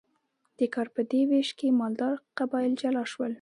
[0.57, 3.29] د کار په دې ویش کې مالدار قبایل جلا شول.